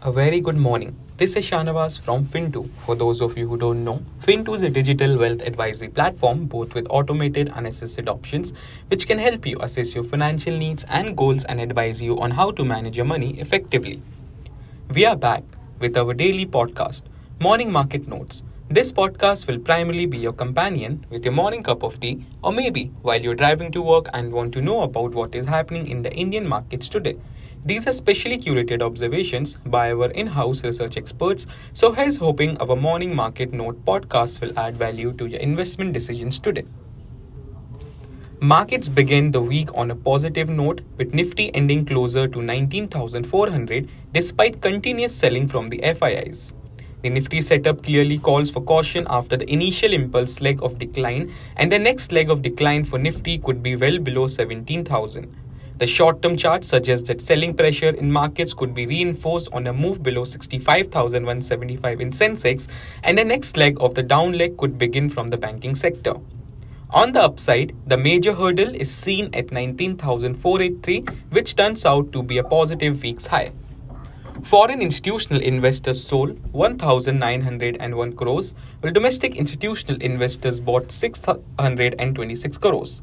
A 0.00 0.12
very 0.12 0.40
good 0.40 0.56
morning. 0.56 0.94
This 1.16 1.34
is 1.34 1.44
Shanavas 1.44 2.00
from 2.00 2.24
Fintoo. 2.24 2.70
For 2.86 2.94
those 2.94 3.20
of 3.20 3.36
you 3.36 3.48
who 3.48 3.56
don't 3.56 3.82
know, 3.82 4.00
Fintoo 4.20 4.54
is 4.54 4.62
a 4.62 4.70
digital 4.70 5.18
wealth 5.18 5.42
advisory 5.42 5.88
platform 5.88 6.46
both 6.46 6.72
with 6.72 6.86
automated 6.88 7.50
and 7.56 7.66
assisted 7.66 8.08
options 8.08 8.54
which 8.86 9.08
can 9.08 9.18
help 9.18 9.44
you 9.44 9.58
assess 9.60 9.96
your 9.96 10.04
financial 10.04 10.56
needs 10.56 10.84
and 10.88 11.16
goals 11.16 11.44
and 11.46 11.60
advise 11.60 12.00
you 12.00 12.16
on 12.20 12.30
how 12.30 12.52
to 12.52 12.64
manage 12.64 12.96
your 12.96 13.06
money 13.06 13.40
effectively. 13.40 14.00
We 14.94 15.04
are 15.04 15.16
back 15.16 15.42
with 15.80 15.96
our 15.96 16.14
daily 16.14 16.46
podcast, 16.46 17.02
Morning 17.40 17.72
Market 17.72 18.06
Notes. 18.06 18.44
This 18.70 18.92
podcast 18.92 19.46
will 19.46 19.58
primarily 19.58 20.04
be 20.04 20.18
your 20.18 20.34
companion 20.34 21.06
with 21.08 21.24
your 21.24 21.32
morning 21.32 21.62
cup 21.62 21.82
of 21.82 21.98
tea, 22.00 22.26
or 22.42 22.52
maybe 22.52 22.92
while 23.00 23.18
you're 23.18 23.34
driving 23.34 23.72
to 23.72 23.80
work 23.80 24.10
and 24.12 24.30
want 24.30 24.52
to 24.52 24.60
know 24.60 24.82
about 24.82 25.14
what 25.14 25.34
is 25.34 25.46
happening 25.46 25.86
in 25.86 26.02
the 26.02 26.12
Indian 26.12 26.46
markets 26.46 26.90
today. 26.90 27.16
These 27.64 27.86
are 27.86 27.92
specially 27.92 28.36
curated 28.36 28.82
observations 28.82 29.56
by 29.64 29.92
our 29.92 30.10
in 30.10 30.26
house 30.26 30.62
research 30.64 30.98
experts, 30.98 31.46
so 31.72 31.92
here's 31.92 32.18
hoping 32.18 32.58
our 32.58 32.76
morning 32.76 33.16
market 33.16 33.54
note 33.54 33.82
podcast 33.86 34.42
will 34.42 34.52
add 34.58 34.76
value 34.76 35.14
to 35.14 35.24
your 35.24 35.40
investment 35.40 35.94
decisions 35.94 36.38
today. 36.38 36.66
Markets 38.42 38.90
begin 38.90 39.30
the 39.30 39.40
week 39.40 39.74
on 39.74 39.90
a 39.90 39.96
positive 39.96 40.50
note 40.50 40.82
with 40.98 41.14
Nifty 41.14 41.54
ending 41.54 41.86
closer 41.86 42.28
to 42.28 42.42
19,400 42.42 43.88
despite 44.12 44.60
continuous 44.60 45.14
selling 45.14 45.48
from 45.48 45.70
the 45.70 45.78
FIIs. 45.78 46.52
The 47.00 47.10
Nifty 47.10 47.42
setup 47.42 47.84
clearly 47.84 48.18
calls 48.18 48.50
for 48.50 48.60
caution 48.60 49.06
after 49.08 49.36
the 49.36 49.48
initial 49.48 49.92
impulse 49.92 50.40
leg 50.40 50.60
of 50.64 50.80
decline, 50.80 51.32
and 51.56 51.70
the 51.70 51.78
next 51.78 52.10
leg 52.10 52.28
of 52.28 52.42
decline 52.42 52.84
for 52.84 52.98
Nifty 52.98 53.38
could 53.38 53.62
be 53.62 53.76
well 53.76 54.00
below 54.00 54.26
17,000. 54.26 55.32
The 55.78 55.86
short 55.86 56.22
term 56.22 56.36
chart 56.36 56.64
suggests 56.64 57.06
that 57.06 57.20
selling 57.20 57.54
pressure 57.54 57.90
in 57.90 58.10
markets 58.10 58.52
could 58.52 58.74
be 58.74 58.84
reinforced 58.84 59.48
on 59.52 59.68
a 59.68 59.72
move 59.72 60.02
below 60.02 60.24
65,175 60.24 62.00
in 62.00 62.10
Sensex, 62.10 62.66
and 63.04 63.16
the 63.16 63.22
next 63.24 63.56
leg 63.56 63.76
of 63.80 63.94
the 63.94 64.02
down 64.02 64.32
leg 64.32 64.56
could 64.56 64.76
begin 64.76 65.08
from 65.08 65.28
the 65.28 65.36
banking 65.36 65.76
sector. 65.76 66.14
On 66.90 67.12
the 67.12 67.22
upside, 67.22 67.76
the 67.86 67.96
major 67.96 68.32
hurdle 68.32 68.74
is 68.74 68.92
seen 68.92 69.30
at 69.32 69.52
19,483, 69.52 71.04
which 71.30 71.54
turns 71.54 71.86
out 71.86 72.10
to 72.12 72.24
be 72.24 72.38
a 72.38 72.42
positive 72.42 73.00
week's 73.02 73.26
high. 73.26 73.52
Foreign 74.48 74.80
institutional 74.80 75.42
investors 75.42 76.02
sold 76.02 76.38
1,901 76.54 78.12
crores, 78.14 78.54
while 78.80 78.90
domestic 78.90 79.36
institutional 79.36 80.00
investors 80.00 80.58
bought 80.58 80.90
626 80.90 82.56
crores. 82.56 83.02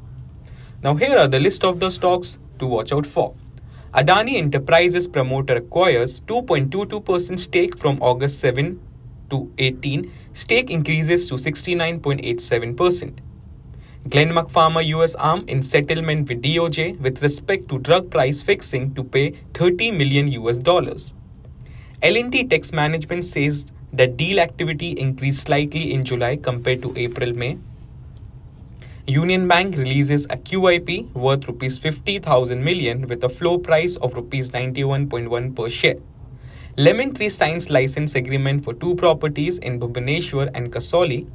Now, 0.81 0.95
here 0.95 1.15
are 1.15 1.27
the 1.27 1.39
list 1.39 1.63
of 1.63 1.79
the 1.79 1.91
stocks 1.91 2.39
to 2.57 2.65
watch 2.65 2.91
out 2.91 3.05
for. 3.05 3.35
Adani 3.93 4.37
Enterprises 4.37 5.07
promoter 5.07 5.57
acquires 5.57 6.21
2.22% 6.21 7.37
stake 7.37 7.77
from 7.77 7.99
August 8.01 8.39
7 8.39 8.79
to 9.29 9.53
18. 9.59 10.11
Stake 10.33 10.71
increases 10.71 11.29
to 11.29 11.35
69.87%. 11.35 13.19
Glenmark 14.09 14.49
Pharma 14.51 14.83
US 14.87 15.13
arm 15.13 15.43
in 15.47 15.61
settlement 15.61 16.27
with 16.27 16.41
DOJ 16.41 16.99
with 16.99 17.21
respect 17.21 17.69
to 17.69 17.77
drug 17.77 18.09
price 18.09 18.41
fixing 18.41 18.95
to 18.95 19.03
pay 19.03 19.35
30 19.53 19.91
million 19.91 20.27
US 20.29 20.57
dollars. 20.57 21.13
L&T 22.01 22.43
Tax 22.47 22.73
Management 22.73 23.23
says 23.23 23.71
that 23.93 24.17
deal 24.17 24.39
activity 24.39 24.91
increased 24.91 25.43
slightly 25.43 25.93
in 25.93 26.03
July 26.03 26.35
compared 26.35 26.81
to 26.81 26.93
April-May. 26.97 27.57
Union 29.07 29.47
Bank 29.47 29.77
releases 29.77 30.25
a 30.25 30.35
QIP 30.35 31.13
worth 31.13 31.47
rupees 31.47 31.77
50,000 31.77 32.61
million 32.63 33.07
with 33.07 33.23
a 33.23 33.29
floor 33.29 33.59
price 33.59 33.95
of 33.97 34.13
rupees 34.13 34.49
91.1 34.51 35.55
per 35.55 35.69
share. 35.69 35.97
Lemon 36.75 37.13
Tree 37.13 37.29
signs 37.29 37.69
license 37.69 38.15
agreement 38.15 38.65
for 38.65 38.73
two 38.73 38.95
properties 38.95 39.57
in 39.59 39.79
Bhubaneswar 39.79 40.49
and 40.53 40.73
Kasauli. 40.73 41.27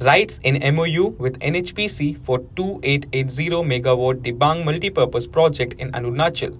RITES 0.00 0.40
in 0.42 0.74
MOU 0.74 1.14
with 1.18 1.38
NHPC 1.38 2.24
for 2.24 2.40
2880 2.56 3.62
megawatt 3.62 4.22
Dibang 4.22 4.64
multipurpose 4.64 5.30
project 5.30 5.74
in 5.74 5.92
Arunachal. 5.92 6.58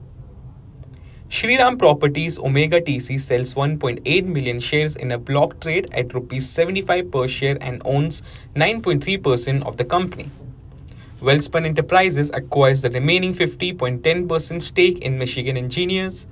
Shriram 1.30 1.78
Properties 1.78 2.38
Omega 2.38 2.80
TC 2.80 3.18
sells 3.18 3.54
1.8 3.54 4.26
million 4.26 4.60
shares 4.60 4.94
in 4.94 5.10
a 5.10 5.18
block 5.18 5.58
trade 5.58 5.88
at 5.92 6.12
rupees 6.12 6.48
75 6.48 7.10
per 7.10 7.26
share 7.26 7.56
and 7.62 7.80
owns 7.84 8.22
9.3% 8.54 9.66
of 9.66 9.78
the 9.78 9.84
company. 9.84 10.30
Welspun 11.22 11.64
Enterprises 11.64 12.30
acquires 12.34 12.82
the 12.82 12.90
remaining 12.90 13.34
50.10% 13.34 14.60
stake 14.62 14.98
in 14.98 15.18
Michigan 15.18 15.56
Engineers. 15.56 16.28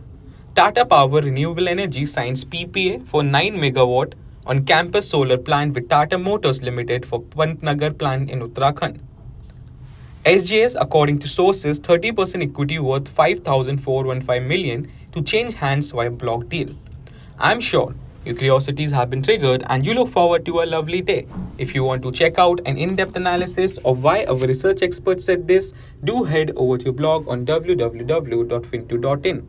Tata 0.55 0.85
Power 0.85 1.23
Renewable 1.23 1.69
Energy 1.69 2.05
signs 2.05 2.45
PPA 2.45 3.07
for 3.09 3.23
9 3.23 3.55
megawatt 3.57 4.13
on 4.45 4.67
campus 4.67 5.09
solar 5.09 5.39
plant 5.39 5.75
with 5.75 5.89
Tata 5.89 6.19
Motors 6.19 6.63
Limited 6.63 7.07
for 7.07 7.23
Pantnagar 7.23 7.97
plant 7.97 8.31
in 8.31 8.41
Uttarakhand. 8.41 9.01
SJS, 10.25 10.77
according 10.81 11.19
to 11.19 11.27
sources, 11.27 11.81
30% 11.81 12.45
equity 12.45 12.79
worth 12.79 13.09
5,415 13.09 14.47
million 14.47 14.89
to 15.11 15.21
change 15.21 15.55
hands 15.55 15.91
via 15.91 16.13
block 16.13 16.49
deal. 16.49 16.77
I'm 17.41 17.59
sure 17.59 17.93
your 18.25 18.37
curiosities 18.37 18.93
have 18.93 19.11
been 19.11 19.25
triggered 19.25 19.65
and 19.67 19.85
you 19.85 19.95
look 19.95 20.09
forward 20.09 20.47
to 20.47 20.61
a 20.61 20.65
lovely 20.65 21.03
day. 21.03 21.27
If 21.59 21.75
you 21.75 21.83
want 21.83 22.05
to 22.05 22.13
check 22.13 22.39
out 22.39 22.61
an 22.67 22.79
in-depth 22.79 23.17
analysis 23.17 23.79
of 23.79 24.05
why 24.05 24.25
our 24.27 24.37
research 24.37 24.81
experts 24.81 25.25
said 25.25 25.49
this, 25.49 25.73
do 26.05 26.23
head 26.23 26.53
over 26.55 26.79
to 26.79 26.85
your 26.85 26.95
blog 26.95 27.27
on 27.27 27.45
www.fintoo.in. 27.45 29.49